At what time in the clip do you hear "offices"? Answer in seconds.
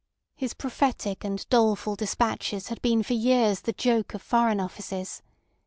4.59-5.21